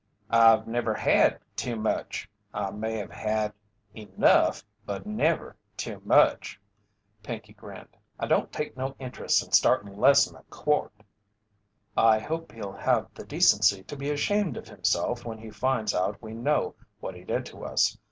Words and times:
"I've 0.31 0.65
never 0.67 0.95
had 0.95 1.39
too 1.55 1.75
much. 1.75 2.27
I 2.55 2.71
may 2.71 2.93
have 2.95 3.11
had 3.11 3.53
enough, 3.95 4.63
but 4.83 5.05
never 5.05 5.55
too 5.77 6.01
much," 6.03 6.59
Pinkey 7.21 7.53
grinned. 7.53 7.95
"I 8.19 8.25
don't 8.25 8.51
take 8.51 8.75
no 8.75 8.95
int'rest 8.99 9.45
in 9.45 9.51
startin' 9.51 9.95
less'n 9.95 10.35
a 10.35 10.41
quart." 10.49 11.03
"I 11.95 12.17
hope 12.17 12.51
he'll 12.51 12.71
have 12.73 13.13
the 13.13 13.25
decency 13.27 13.83
to 13.83 13.95
be 13.95 14.09
ashamed 14.09 14.57
of 14.57 14.67
himself 14.67 15.23
when 15.23 15.37
he 15.37 15.51
finds 15.51 15.93
out 15.93 16.19
we 16.19 16.33
know 16.33 16.73
what 16.99 17.13
he 17.13 17.23
did 17.23 17.45
to 17.47 17.63
us. 17.63 17.95